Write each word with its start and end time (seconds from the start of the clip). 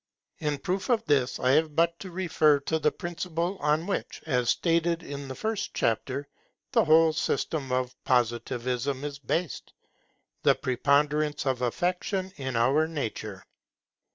In 0.39 0.57
proof 0.57 0.89
of 0.89 1.05
this 1.05 1.39
I 1.39 1.51
have 1.51 1.75
but 1.75 1.99
to 1.99 2.09
refer 2.09 2.59
to 2.61 2.79
the 2.79 2.91
principle 2.91 3.59
on 3.59 3.85
which, 3.85 4.19
as 4.25 4.49
stated 4.49 5.03
in 5.03 5.27
the 5.27 5.35
first 5.35 5.75
chapter, 5.75 6.27
the 6.71 6.83
whole 6.85 7.13
system 7.13 7.71
of 7.71 7.95
Positivism 8.03 9.03
is 9.03 9.19
based; 9.19 9.73
the 10.41 10.55
preponderance 10.55 11.45
of 11.45 11.61
affection 11.61 12.31
in 12.37 12.55
our 12.55 12.87
nature. 12.87 13.43